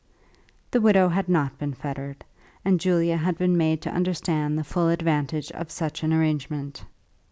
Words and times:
The 0.71 0.81
widow 0.81 1.09
had 1.09 1.29
not 1.29 1.59
been 1.59 1.75
fettered, 1.75 2.25
and 2.65 2.79
Julia 2.79 3.17
had 3.17 3.37
been 3.37 3.55
made 3.55 3.83
to 3.83 3.93
understand 3.93 4.57
the 4.57 4.63
full 4.63 4.87
advantage 4.89 5.51
of 5.51 5.69
such 5.69 6.01
an 6.01 6.11
arrangement. 6.11 6.83